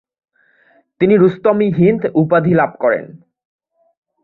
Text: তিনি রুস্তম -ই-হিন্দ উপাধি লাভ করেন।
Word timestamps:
তিনি 1.01 1.13
রুস্তম 1.17 1.57
-ই-হিন্দ 1.61 2.01
উপাধি 2.21 2.53
লাভ 2.53 2.71
করেন। 2.83 3.05